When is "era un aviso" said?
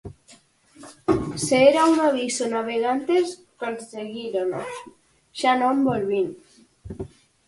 1.69-2.41